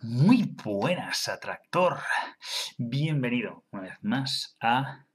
[0.00, 1.98] Muy buenas, atractor.
[2.76, 5.06] Bienvenido una vez más a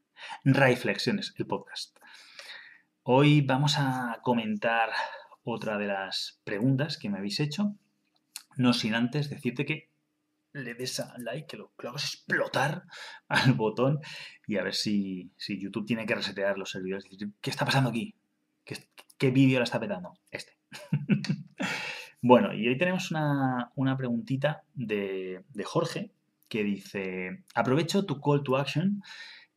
[0.43, 1.97] Reflexiones, el podcast.
[3.03, 4.89] Hoy vamos a comentar
[5.45, 7.77] otra de las preguntas que me habéis hecho.
[8.57, 9.89] No sin antes decirte que
[10.51, 12.83] le des a like, que lo, que explotar
[13.29, 14.01] al botón
[14.47, 17.05] y a ver si, YouTube tiene que resetear los servidores.
[17.39, 18.15] ¿Qué está pasando aquí?
[18.65, 20.19] ¿Qué, qué vídeo la está petando?
[20.29, 20.57] Este.
[22.25, 26.13] Bueno, y hoy tenemos una, preguntita de, Jorge
[26.47, 29.03] que dice, aprovecho tu call to action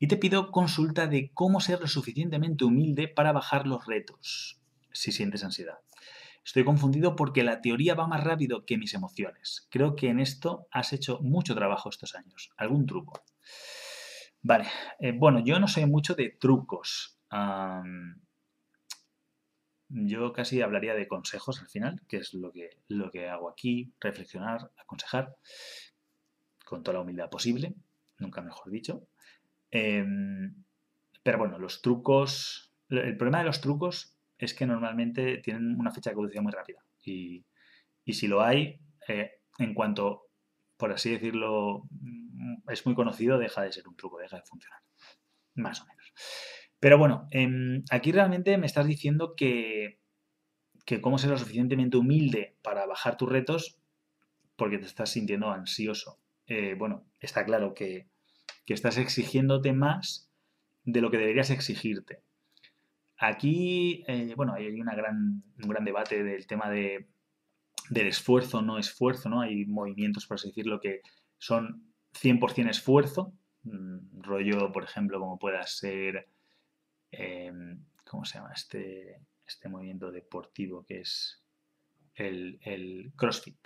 [0.01, 5.12] y te pido consulta de cómo ser lo suficientemente humilde para bajar los retos si
[5.12, 5.79] sientes ansiedad.
[6.45, 9.69] Estoy confundido porque la teoría va más rápido que mis emociones.
[9.70, 12.51] Creo que en esto has hecho mucho trabajo estos años.
[12.56, 13.23] ¿Algún truco?
[14.42, 14.67] Vale,
[14.98, 17.20] eh, bueno, yo no soy mucho de trucos
[19.89, 23.93] yo casi hablaría de consejos al final, que es lo que, lo que hago aquí,
[24.01, 25.37] reflexionar, aconsejar,
[26.65, 27.75] con toda la humildad posible,
[28.19, 29.06] nunca mejor dicho.
[29.70, 30.65] Em,
[31.23, 36.11] pero bueno, los trucos, el problema de los trucos es que normalmente tienen una fecha
[36.11, 36.84] de caducidad muy rápida.
[37.05, 37.45] Y,
[38.12, 40.28] si lo hay, eh, en cuanto,
[40.77, 41.84] por así decirlo,
[42.69, 44.81] es muy conocido, deja de ser un truco, deja de funcionar.
[45.55, 46.12] Más o menos.
[46.80, 49.98] Pero bueno, em, aquí realmente me estás diciendo que,
[50.84, 53.78] que cómo ser lo suficientemente humilde para bajar tus retos
[54.56, 56.19] porque te estás sintiendo ansioso.
[56.47, 58.08] Eh, bueno, está claro que,
[58.66, 60.30] estás exigiéndote más
[60.84, 62.22] de lo que deberías exigirte.
[63.19, 67.08] Aquí, eh, bueno, hay una gran, un gran debate del tema de,
[67.91, 69.41] del esfuerzo, no esfuerzo, ¿no?
[69.41, 71.00] Hay movimientos, por así decirlo, que
[71.38, 73.32] son 100% esfuerzo,
[73.62, 76.28] mm, rollo, por ejemplo, como pueda ser
[77.11, 78.53] Em, ¿cómo se llama?
[78.55, 81.43] Este, este movimiento deportivo que es
[82.15, 83.59] el, CrossFit.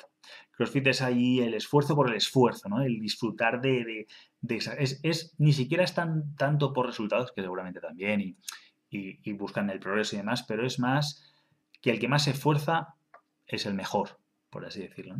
[0.52, 2.82] CrossFit es ahí el esfuerzo por el esfuerzo, ¿no?
[2.82, 4.06] El disfrutar de,
[4.42, 8.36] es, ni siquiera es tan, tanto por resultados, que seguramente también, y,
[8.90, 11.24] y, buscan el progreso y demás, pero es más
[11.80, 12.94] que el que más se esfuerza
[13.46, 14.18] es el mejor,
[14.50, 15.16] por así decirlo.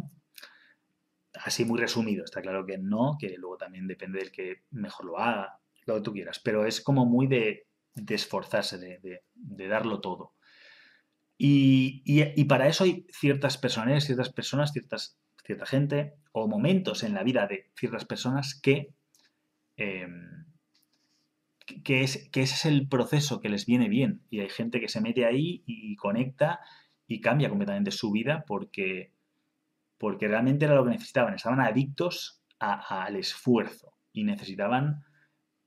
[1.34, 5.18] Así muy resumido, está claro que no, que luego también depende del que mejor lo
[5.18, 10.34] haga, lo que tú quieras, pero es como muy de de esforzarse, de, darlo todo.
[11.36, 17.22] Y, para eso hay ciertas personas, ciertas personas, ciertas, cierta gente o momentos en la
[17.22, 18.94] vida de ciertas personas que,
[19.76, 20.44] em,
[21.84, 24.22] que, es, que ese es el proceso que les viene bien.
[24.30, 26.60] Y hay gente que se mete ahí y conecta
[27.06, 29.12] y cambia completamente su vida porque,
[29.98, 31.34] porque realmente era lo que necesitaban.
[31.34, 35.04] Estaban adictos al esfuerzo y necesitaban,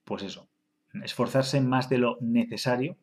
[0.03, 0.52] pues eso,
[1.03, 2.97] esforzarse más de lo necesario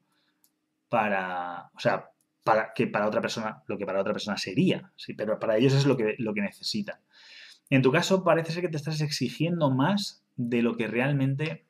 [0.88, 2.10] para, o sea,
[2.44, 5.74] para que para otra persona, lo que para otra persona sería, sí, pero para ellos
[5.74, 7.00] es lo que, lo que necesitan.
[7.68, 11.64] En tu caso parece ser que te estás exigiendo más de lo que realmente,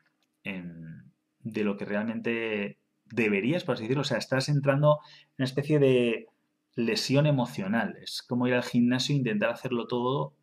[0.44, 1.04] em,
[1.40, 5.78] de lo que realmente deberías, por así decirlo, o sea, estás entrando en una especie
[5.78, 6.28] de
[6.74, 7.98] lesión emocional.
[8.02, 10.34] Es como ir al gimnasio e intentar hacerlo todo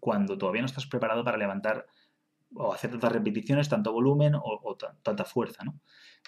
[0.00, 1.86] cuando todavía no estás preparado para levantar
[2.54, 5.80] o hacer tantas repeticiones, tanto volumen o, tanta fuerza, ¿no?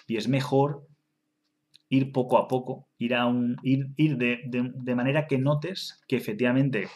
[0.07, 0.87] Y es mejor
[1.89, 6.87] ir poco a poco, ir, a un, ir, ir de, manera que notes que efectivamente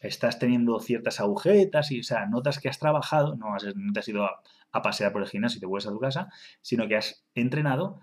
[0.00, 4.08] estás teniendo ciertas agujetas y, o sea, notas que has trabajado, no, has, te has
[4.08, 6.28] ido a, a, pasear por el gimnasio y te vuelves a tu casa,
[6.60, 8.00] sino que has entrenado,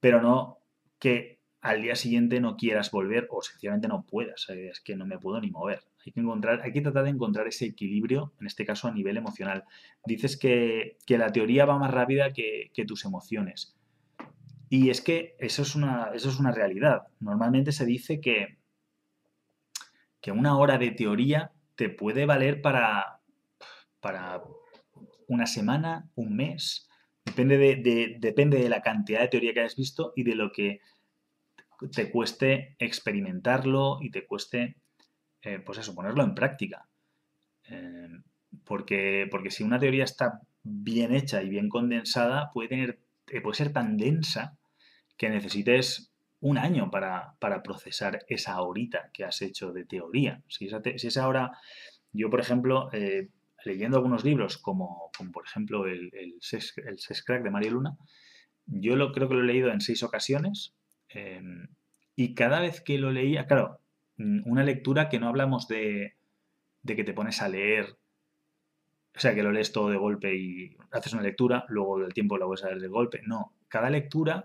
[0.00, 0.58] pero no
[0.98, 5.18] que al día siguiente no quieras volver o sencillamente no puedas, es que no me
[5.18, 5.80] puedo ni mover.
[6.06, 9.18] Hay que, encontrar, hay que tratar de encontrar ese equilibrio, en este caso a nivel
[9.18, 9.64] emocional.
[10.06, 13.76] Dices que, la teoría va más rápida que, tus emociones.
[14.70, 17.08] Y es que eso es, una, eso es una realidad.
[17.18, 18.58] Normalmente se dice que,
[20.22, 23.20] que una hora de teoría te puede valer para,
[24.00, 24.42] para
[25.28, 26.88] una semana, un mes.
[27.26, 30.80] Depende de, depende de la cantidad de teoría que hayas visto y de lo que
[31.88, 34.76] te cueste experimentarlo y te cueste,
[35.42, 36.88] eh, pues eso, ponerlo en práctica.
[37.64, 38.08] Eh,
[38.64, 43.56] porque, porque si una teoría está bien hecha y bien condensada, puede, tener, eh, puede
[43.56, 44.58] ser tan densa
[45.16, 50.42] que necesites un año para, procesar esa horita que has hecho de teoría.
[50.48, 51.52] Si esa, si esa hora,
[52.12, 52.88] yo por ejemplo,
[53.64, 57.96] leyendo algunos libros, como, como por ejemplo el, el, el Crack de Mario Luna,
[58.66, 60.74] yo lo, creo que lo he leído en seis ocasiones
[61.10, 61.68] Em,
[62.16, 63.80] y cada vez que lo leía, claro,
[64.16, 66.16] mm, una lectura que no hablamos de,
[66.86, 67.98] que te pones a leer,
[69.16, 72.38] o sea, que lo lees todo de golpe y haces una lectura, luego del tiempo
[72.38, 73.20] la vuelves a leer de golpe.
[73.26, 74.44] No, cada lectura,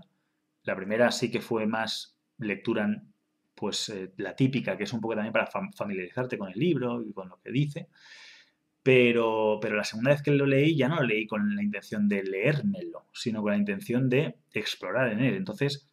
[0.64, 3.02] la primera sí que fue más lectura
[3.56, 7.14] pues eh, la típica, que es un poco también para familiarizarte con el libro y
[7.14, 7.88] con lo que dice.
[8.84, 12.08] Pero, pero la segunda vez que lo leí ya no lo leí con la intención
[12.08, 15.36] de leérmelo, sino con la intención de explorar en él.
[15.36, 15.90] Entonces,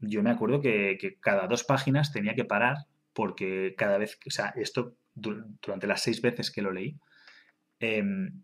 [0.00, 4.52] yo me acuerdo que, cada dos páginas tenía que parar porque cada vez, o sea,
[4.56, 6.96] esto durante las seis veces que lo leí,
[7.80, 8.42] em,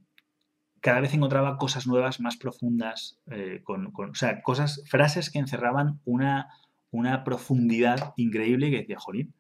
[0.81, 6.01] cada vez encontraba cosas nuevas, más profundas, eh, con, o sea, cosas, frases que encerraban
[6.05, 6.49] una,
[6.91, 9.35] una profundidad increíble que decía, jolín,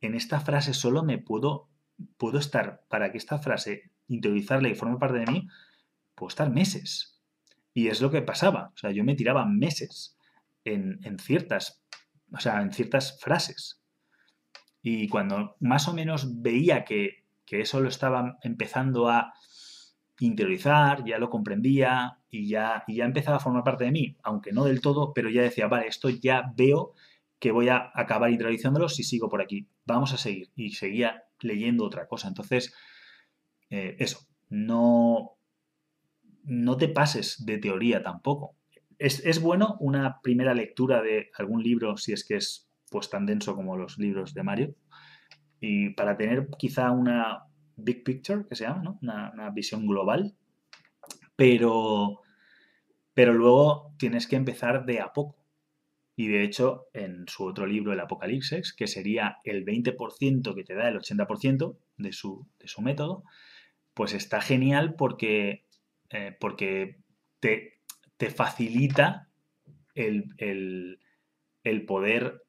[0.00, 1.68] en esta frase solo me puedo,
[2.16, 5.48] puedo estar, para que esta frase, interiorizarla y forme parte de mí,
[6.14, 7.20] puedo estar meses.
[7.72, 10.16] Y es lo que pasaba, o sea, yo me tiraba meses
[10.64, 11.82] en, ciertas,
[12.32, 13.82] o sea, en ciertas frases.
[14.82, 19.34] Y cuando más o menos veía que, que eso lo estaba empezando a
[20.20, 24.52] interiorizar, ya lo comprendía y ya, y ya empezaba a formar parte de mí, aunque
[24.52, 26.94] no del todo, pero ya decía, vale, esto ya veo
[27.40, 29.66] que voy a acabar interiorizándolo si sigo por aquí.
[29.86, 30.50] Vamos a seguir.
[30.54, 32.28] Y seguía leyendo otra cosa.
[32.28, 32.74] Entonces,
[33.70, 34.20] eh, eso,
[34.50, 35.32] no,
[36.44, 38.54] no te pases de teoría tampoco.
[39.00, 43.26] Es, es, bueno una primera lectura de algún libro, si es que es pues tan
[43.26, 44.74] denso como los libros de Mario,
[45.60, 47.50] y para tener quizá una,
[47.84, 50.34] big picture, que se llama, Una, visión global,
[51.36, 52.20] pero,
[53.14, 55.36] pero luego tienes que empezar de a poco.
[56.16, 60.74] Y de hecho, en su otro libro, El Apocalipsis, que sería el 20% que te
[60.74, 63.24] da el 80% de su, de su método,
[63.94, 65.64] pues está genial porque,
[66.10, 67.00] eh, porque
[67.40, 67.79] te,
[68.20, 69.30] te facilita
[69.94, 70.34] el,
[71.64, 72.44] el, poder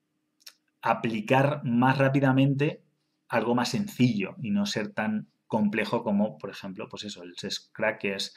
[0.82, 2.84] aplicar más rápidamente
[3.30, 8.02] algo más sencillo y no ser tan complejo como, por ejemplo, pues eso, el SESCRACK,
[8.02, 8.36] que es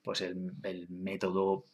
[0.00, 0.54] pues el,
[0.88, 1.66] método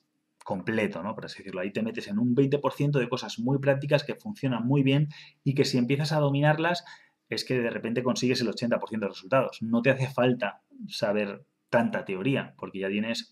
[0.45, 1.15] completo, ¿no?
[1.15, 1.61] Por así decirlo.
[1.61, 5.07] Ahí te metes en un 20% de cosas muy prácticas que funcionan muy bien
[5.45, 6.85] y que si empiezas a dominarlas
[7.29, 9.63] es que de repente consigues el 80% de resultados.
[9.63, 13.31] No te hace falta saber tanta teoría, porque ya tienes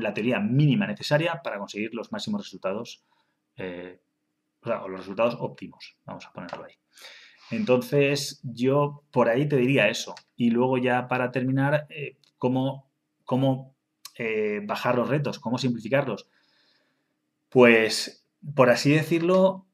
[0.00, 3.04] la teoría mínima necesaria para conseguir los máximos resultados,
[3.56, 4.00] eh,
[4.62, 6.74] o los resultados óptimos, vamos a ponerlo ahí.
[7.50, 10.14] Entonces, yo por ahí te diría eso.
[10.36, 12.90] Y luego ya para terminar, eh, cómo,
[14.16, 16.28] eh, bajar los retos, cómo simplificarlos.
[17.50, 19.66] Pues, por así decirlo,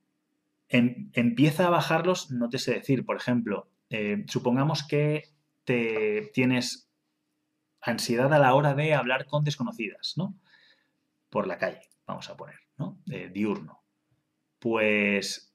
[0.69, 3.69] em, empieza a bajarlos, no te sé decir, por ejemplo,
[4.29, 5.25] supongamos que
[5.65, 6.90] te tienes
[7.81, 10.35] ansiedad a la hora de hablar con desconocidas, ¿no?
[11.29, 13.01] Por la calle, vamos a poner, ¿no?
[13.07, 13.83] diurno.
[14.59, 15.51] Pues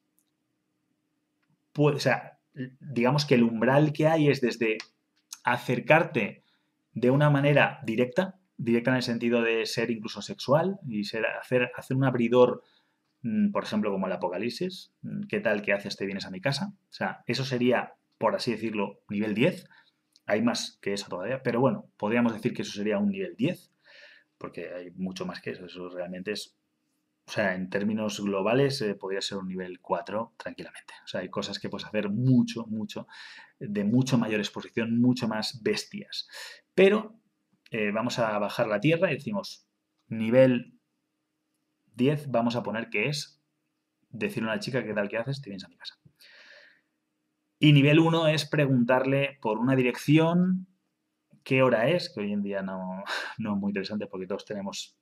[1.77, 2.39] o sea,
[2.79, 4.77] digamos que el umbral que hay es desde
[5.43, 6.43] acercarte
[6.93, 11.71] de una manera directa, directa en el sentido de ser incluso sexual y ser, hacer,
[11.75, 12.63] hacer un abridor,
[13.21, 15.97] mm, por ejemplo, como el Apocalipsis, mm, ¿qué tal que haces?
[15.97, 16.73] Te vienes a mi casa.
[16.89, 19.67] O sea, eso sería, por así decirlo, nivel 10.
[20.25, 23.71] Hay más que eso todavía, pero bueno, podríamos decir que eso sería un nivel 10,
[24.37, 25.65] porque hay mucho más que eso.
[25.65, 26.57] Eso realmente es
[27.27, 30.93] o sea, en términos globales eh, podría ser un nivel 4 tranquilamente.
[31.03, 33.07] O sea, hay cosas que puedes hacer mucho, mucho,
[33.59, 36.27] de mucho mayor exposición, mucho más bestias.
[36.75, 37.19] Pero
[37.71, 39.67] eh, vamos a bajar la tierra y decimos
[40.07, 40.79] nivel
[41.95, 43.41] 10, vamos a poner que es
[44.09, 45.95] decirle a una chica qué tal que haces, te vienes a mi casa.
[47.65, 50.67] Y nivel 1 es preguntarle por una dirección,
[51.43, 53.03] qué hora es, que hoy en día no,
[53.39, 54.95] no es muy interesante porque todos tenemos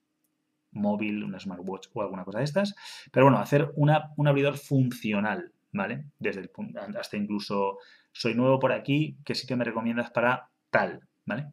[0.70, 2.74] móvil, una smartwatch o alguna cosa de estas.
[3.12, 6.06] Pero bueno, hacer una, un abridor funcional, ¿vale?
[6.18, 7.76] Desde el punto, hasta incluso
[8.12, 11.52] soy nuevo por aquí, ¿qué sitio me recomiendas para tal, ¿vale?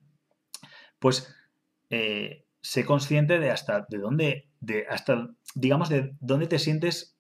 [0.98, 1.36] Pues
[1.90, 7.18] eh, sé consciente de hasta de dónde, de hasta, digamos, de dónde te sientes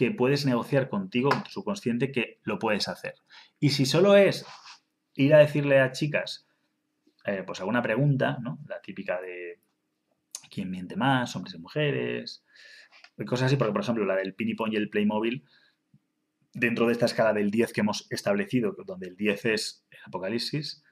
[0.00, 3.16] que puedes negociar contigo, con tu subconsciente, que lo puedes hacer.
[3.58, 4.46] Y si solo es
[5.14, 6.48] ir a decirle a chicas,
[7.26, 8.58] eh, pues alguna pregunta, ¿no?
[8.66, 9.60] La típica de
[10.50, 12.46] quién miente más, hombres y mujeres,
[13.26, 15.44] cosas así, porque por ejemplo la del Pinipon y el Playmobil,
[16.54, 20.82] dentro de esta escala del 10 que hemos establecido, donde el 10 es el apocalipsis,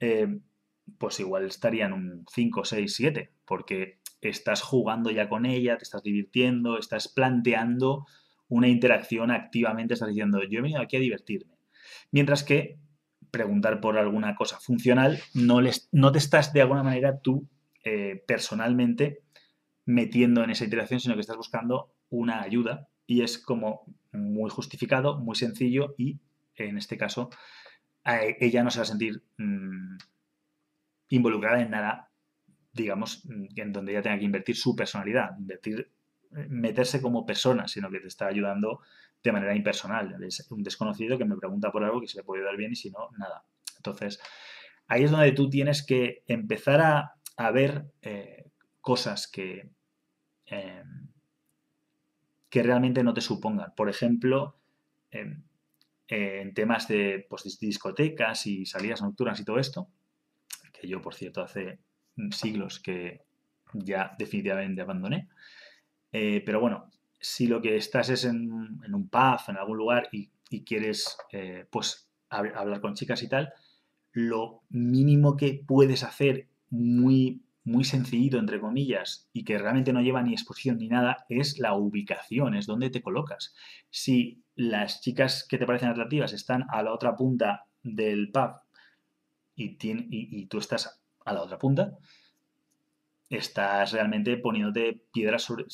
[0.00, 0.38] eh,
[0.98, 6.02] pues igual estarían un 5, 6, 7, porque estás jugando ya con ella, te estás
[6.02, 8.04] divirtiendo, estás planteando
[8.50, 11.54] una interacción activamente, estás diciendo, yo he venido aquí a divertirme.
[12.10, 12.78] Mientras que
[13.30, 17.48] preguntar por alguna cosa funcional, no, les, no te estás de alguna manera tú
[17.84, 19.22] eh, personalmente
[19.86, 25.18] metiendo en esa interacción, sino que estás buscando una ayuda y es como muy justificado,
[25.18, 26.18] muy sencillo y
[26.56, 27.30] en este caso
[28.04, 29.96] ella no se va a sentir mm,
[31.10, 32.10] involucrada en nada,
[32.72, 35.90] digamos, en donde ella tenga que invertir su personalidad, invertir,
[36.30, 38.80] meterse como persona, sino que te está ayudando
[39.22, 40.22] de manera impersonal.
[40.24, 42.76] Es un desconocido que me pregunta por algo que se le puede dar bien y
[42.76, 43.44] si no, nada.
[43.76, 44.20] Entonces,
[44.86, 48.50] ahí es donde tú tienes que empezar a, ver eh,
[48.82, 49.70] cosas que,
[50.46, 51.08] em,
[52.50, 53.72] que realmente no te supongan.
[53.74, 54.58] Por ejemplo,
[55.10, 55.42] em,
[56.08, 59.88] en temas de pues, discotecas y salidas nocturnas y todo esto,
[60.72, 61.78] que yo, por cierto, hace
[62.32, 63.22] siglos que
[63.72, 65.28] ya definitivamente abandoné.
[66.12, 66.90] Eh, pero bueno,
[67.20, 70.30] si lo que estás es en, un pub, en algún lugar y,
[70.64, 73.52] quieres eh, pues hablar con chicas y tal,
[74.12, 80.22] lo mínimo que puedes hacer muy, muy sencillito, entre comillas, y que realmente no lleva
[80.22, 83.54] ni exposición ni nada, es la ubicación, es donde te colocas.
[83.90, 88.50] Si las chicas que te parecen atractivas están a la otra punta del pub
[89.54, 91.96] y, y tú estás a la otra punta,
[93.30, 95.64] estás realmente poniéndote piedras sobre,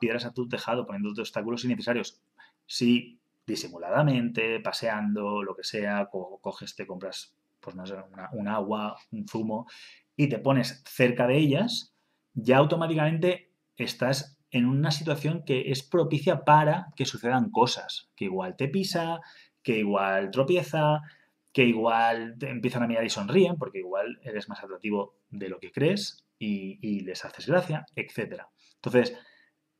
[0.00, 2.20] piedras a tu tejado, poniéndote obstáculos innecesarios.
[2.66, 7.84] Si disimuladamente, paseando, lo que sea, coges, te compras, pues no
[8.32, 9.66] un agua, un zumo,
[10.16, 11.94] y te pones cerca de ellas,
[12.34, 18.56] ya automáticamente estás en una situación que es propicia para que sucedan cosas, que igual
[18.56, 19.20] te pisa,
[19.62, 21.00] que igual tropieza,
[21.52, 25.70] que igual empiezan a mirar y sonríen, porque igual eres más atractivo de lo que
[25.70, 28.42] crees y, les haces gracia, etc.
[28.76, 29.16] Entonces,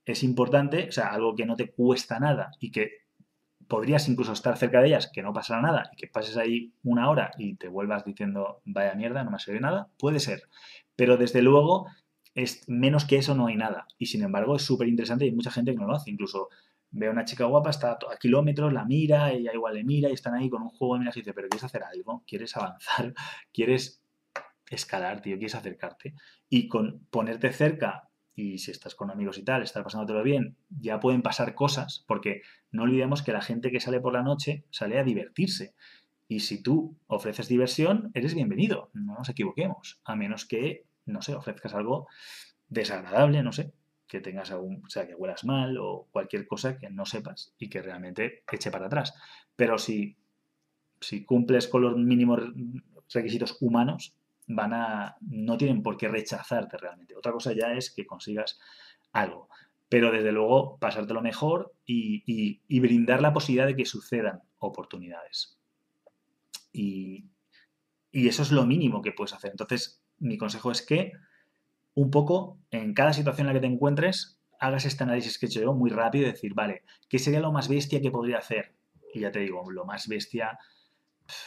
[0.04, 2.90] es importante, o sea, algo que no te cuesta nada y que
[3.66, 7.08] podrías incluso estar cerca de ellas, que no pasará nada y que pases ahí una
[7.08, 10.42] hora y te vuelvas diciendo, vaya mierda, no me ha nada, puede ser.
[10.96, 11.86] Pero desde luego,
[12.34, 13.86] es, menos que eso no hay nada.
[13.98, 16.10] Y sin embargo, es súper interesante y hay mucha gente que no lo hace.
[16.10, 16.48] Incluso
[16.90, 20.14] ve a una chica guapa, está a kilómetros, la mira, ella igual le mira y
[20.14, 22.24] están ahí con un juego de miras y dice, pero ¿quieres hacer algo?
[22.26, 23.14] ¿Quieres avanzar?
[23.52, 23.99] ¿Quieres
[24.70, 25.36] escalar, tío?
[25.36, 26.14] ¿Quieres acercarte?
[26.48, 30.98] Y con ponerte cerca y si estás con amigos y tal, estar pasándotelo bien, ya
[31.00, 34.98] pueden pasar cosas, porque no olvidemos que la gente que sale por la noche sale
[34.98, 35.74] a divertirse.
[36.28, 41.34] Y si tú ofreces diversión, eres bienvenido, no nos equivoquemos, a menos que, no sé,
[41.34, 42.06] ofrezcas algo
[42.68, 43.72] desagradable, no sé,
[44.06, 47.68] que tengas algún, o sea, que huelas mal o cualquier cosa que no sepas y
[47.68, 49.12] que realmente eche para atrás.
[49.56, 50.16] Pero si,
[51.00, 52.40] si cumples con los mínimos
[53.12, 54.14] requisitos humanos,
[54.54, 57.16] van a, no tienen por qué rechazarte realmente.
[57.16, 58.58] Otra cosa ya es que consigas
[59.12, 59.48] algo.
[59.88, 65.58] Pero desde luego pasártelo mejor y, brindar la posibilidad de que sucedan oportunidades.
[66.72, 67.24] Y,
[68.12, 69.50] y eso es lo mínimo que puedes hacer.
[69.50, 71.12] Entonces, mi consejo es que
[71.94, 75.48] un poco en cada situación en la que te encuentres, hagas este análisis que he
[75.48, 78.74] hecho yo muy rápido y decir, vale, ¿qué sería lo más bestia que podría hacer?
[79.12, 80.58] Y ya te digo, lo más bestia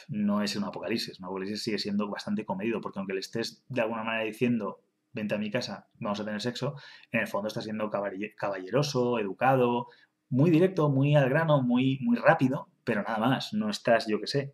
[0.07, 1.19] no es un apocalipsis.
[1.19, 5.35] Un apocalipsis sigue siendo bastante comedido, porque aunque le estés de alguna manera diciendo, vente
[5.35, 6.75] a mi casa, vamos a tener sexo,
[7.11, 9.87] en el fondo está siendo caballeroso, educado,
[10.29, 13.53] muy directo, muy al grano, muy, muy rápido, pero nada más.
[13.53, 14.53] No estás, yo qué sé,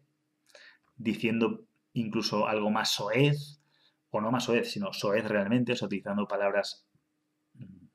[0.97, 3.61] diciendo incluso algo más soez,
[4.11, 6.85] o no más soez, sino soez realmente, utilizando palabras
[7.53, 7.87] mm,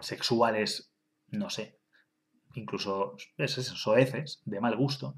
[0.00, 0.92] sexuales,
[1.28, 1.78] no sé,
[2.54, 5.16] incluso soeces, de mal gusto,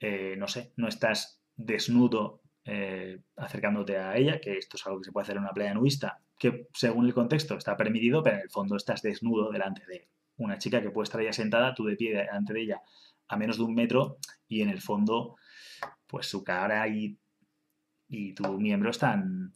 [0.00, 5.04] eh, no sé, no estás desnudo eh, acercándote a ella, que esto es algo que
[5.04, 8.42] se puede hacer en una playa nudista, que según el contexto está permitido, pero en
[8.42, 11.96] el fondo estás desnudo delante de una chica que puede estar ya sentada, tú de
[11.96, 12.82] pie delante de ella
[13.28, 15.36] a menos de un metro y en el fondo,
[16.06, 17.16] pues su cara y,
[18.08, 19.52] y tu miembro están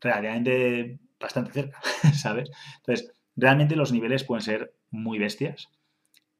[0.00, 1.80] relativamente bastante cerca,
[2.14, 2.50] ¿sabes?
[2.76, 5.68] Entonces, realmente los niveles pueden ser muy bestias,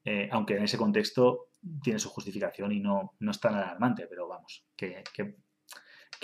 [0.05, 1.50] eh, aunque en ese contexto
[1.83, 5.03] tiene su justificación y no, no es tan alarmante, pero vamos, que,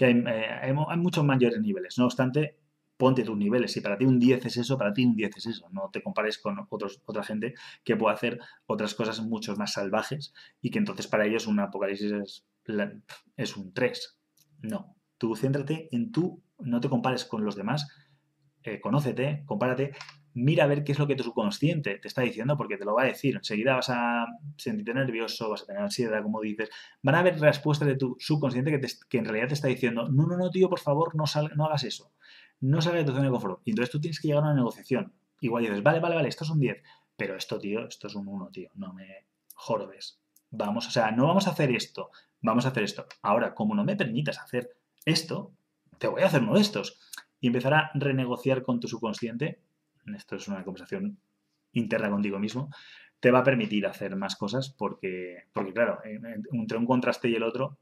[0.01, 1.99] eh, hay, muchos mayores niveles.
[1.99, 2.59] No obstante,
[2.97, 3.73] ponte tus niveles.
[3.73, 5.69] Si para ti un 10 es eso, para ti un 10 es eso.
[5.71, 10.35] No te compares con otros, otra gente que puede hacer otras cosas mucho más salvajes
[10.61, 12.47] y que entonces para ellos un apocalipsis es,
[13.37, 14.19] es un 3.
[14.63, 14.97] No.
[15.19, 17.89] Tú céntrate en tú, no te compares con los demás,
[18.63, 19.93] eh, conócete, compárate
[20.37, 22.95] mira a ver qué es lo que tu subconsciente te está diciendo, porque te lo
[22.95, 23.37] va a decir.
[23.37, 24.27] Enseguida vas a
[24.59, 26.69] sentirte nervioso, vas a tener ansiedad, como dices.
[27.03, 28.79] Van a haber respuestas de tu subconsciente
[29.09, 31.25] que, en realidad te está diciendo, no, no, no, tío, por favor, no,
[31.57, 32.13] no hagas eso.
[32.61, 33.63] No salgas de tu zona de confort.
[33.65, 35.15] Y entonces tú tienes que llegar a una negociación.
[35.41, 36.83] Igual dices, vale, vale, vale, esto es un 10.
[37.17, 38.69] Pero esto, tío, esto es un 1, tío.
[38.75, 40.21] No me jorobes.
[40.51, 42.11] Vamos, o sea, no vamos a hacer esto.
[42.43, 43.07] Vamos a hacer esto.
[43.23, 44.69] Ahora, como no me permitas hacer
[45.07, 45.55] esto,
[45.97, 47.01] te voy a hacer uno de estos.
[47.41, 49.63] Y empezar a renegociar con tu subconsciente
[50.15, 51.19] esto es una conversación
[51.73, 52.71] interna contigo mismo,
[53.21, 57.43] te va a permitir hacer más cosas porque, porque claro, entre un contraste y el
[57.43, 57.79] otro,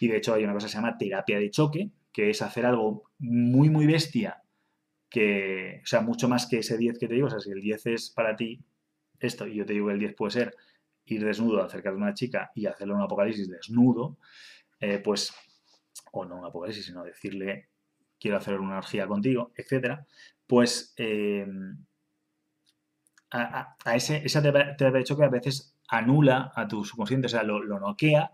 [0.00, 2.66] y de hecho hay una cosa que se llama terapia de choque, que es hacer
[2.66, 4.42] algo muy, muy bestia,
[5.08, 7.60] que, o sea, mucho más que ese 10 que te digo, o sea, si el
[7.60, 8.60] 10 es para ti
[9.20, 10.56] esto y yo te digo que el 10 puede ser
[11.06, 14.18] ir desnudo acerca de una chica y hacerle un apocalipsis desnudo,
[14.80, 15.32] eh, pues,
[16.12, 17.68] o no un apocalipsis, sino decirle
[18.18, 20.06] quiero hacer una orgía contigo, etcétera,
[20.46, 21.46] pues eh,
[23.30, 27.62] a, ese, esa terapia de choque a veces anula a tu subconsciente, o sea, lo,
[27.80, 28.32] noquea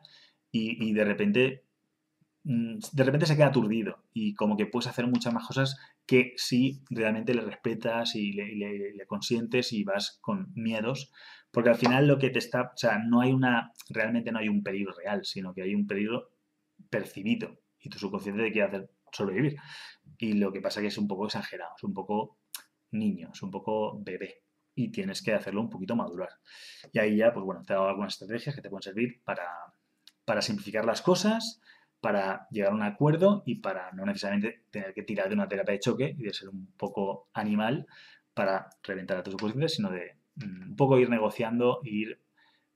[0.51, 1.65] y, de repente
[2.45, 5.77] mm, de repente se queda aturdido y como que puedes hacer muchas más cosas
[6.07, 11.13] que si realmente le respetas y le, consientes y vas con miedos,
[11.51, 14.49] porque al final lo que te está, o sea, no hay una, realmente no hay
[14.49, 16.31] un peligro real, sino que hay un peligro
[16.91, 19.57] percibido y tu subconsciente te quiere hacer sobrevivir.
[20.19, 22.39] Y lo que pasa que es un poco exagerado, es un poco
[22.91, 24.43] niño, es un poco bebé
[24.75, 26.31] y tienes que hacerlo un poquito madurar.
[26.93, 29.49] Y ahí ya, pues bueno, te he dado algunas estrategias que te pueden servir para,
[30.25, 31.61] para simplificar las cosas,
[32.01, 35.73] para llegar a un acuerdo y para no necesariamente tener que tirar de una terapia
[35.73, 37.87] de choque y de ser un poco animal
[38.35, 42.21] para reventar a tus subconscientes, sino de mm, un poco ir negociando, ir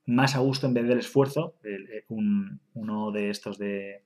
[0.05, 1.57] más a gusto en vez del esfuerzo.
[1.63, 4.05] Eh, uno de estos de,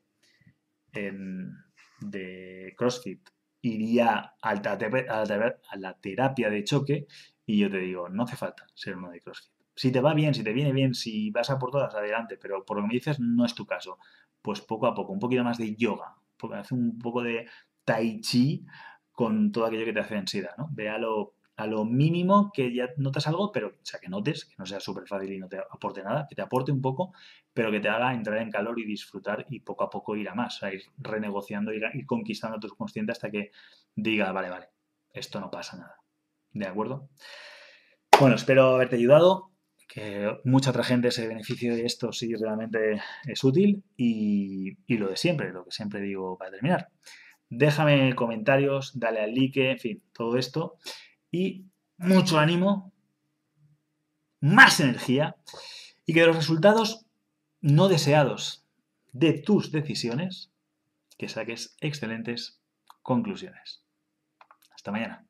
[2.10, 3.29] de CrossFit
[3.62, 7.07] iría a la, terapia de choque
[7.45, 9.51] y yo te digo, no hace falta ser uno de CrossFit.
[9.75, 12.63] Si te va bien, si te viene bien, si vas a por todas, adelante, pero
[12.63, 13.98] por lo que me dices no es tu caso
[14.41, 16.15] pues poco a poco, un poquito más de yoga,
[16.72, 17.48] un poco de
[17.86, 18.65] tai chi
[19.13, 20.67] con todo aquello que te hace ansiedad, ¿no?
[20.72, 24.45] Ve a lo, a lo mínimo que ya notas algo, pero, o sea, que notes,
[24.45, 27.13] que no sea súper fácil y no te aporte nada, que te aporte un poco,
[27.53, 30.36] pero que te haga entrar en calor y disfrutar y poco a poco ir a
[30.36, 33.51] más, o sea, ir renegociando, ir, conquistando a tu consciente hasta que
[33.95, 34.69] diga, vale, vale,
[35.13, 35.98] esto no pasa nada.
[36.51, 37.10] ¿De acuerdo?
[38.19, 39.51] Bueno, espero haberte ayudado
[39.88, 45.17] que mucha otra gente se beneficie de esto si realmente es útil y, lo de
[45.17, 46.89] siempre, lo que siempre digo para terminar.
[47.50, 50.77] Déjame comentarios, dale al like, en fin, todo esto
[51.34, 51.66] y
[51.98, 52.94] mucho ánimo,
[54.40, 55.36] más energía
[56.06, 57.08] y que los resultados
[57.60, 58.63] no deseados
[59.13, 60.52] de tus decisiones,
[61.18, 62.62] que saques excelentes
[63.02, 63.84] conclusiones.
[64.76, 65.26] Hasta mañana.